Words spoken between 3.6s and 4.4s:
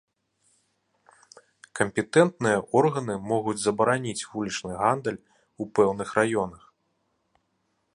забараніць